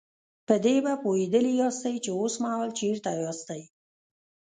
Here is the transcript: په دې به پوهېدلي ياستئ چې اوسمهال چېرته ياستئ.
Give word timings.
په 0.47 0.55
دې 0.65 0.75
به 0.85 0.93
پوهېدلي 1.03 1.53
ياستئ 1.61 1.95
چې 2.03 2.11
اوسمهال 2.19 2.69
چېرته 2.79 3.09
ياستئ. 3.23 3.61